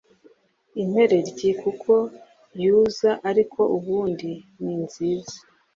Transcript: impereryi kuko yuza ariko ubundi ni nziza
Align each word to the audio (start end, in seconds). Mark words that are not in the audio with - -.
impereryi 0.81 1.49
kuko 1.61 1.93
yuza 2.63 3.11
ariko 3.29 3.59
ubundi 3.77 4.31
ni 4.61 4.75
nziza 4.83 5.37